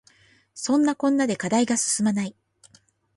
[0.55, 2.35] そんなこんなで課題が進まない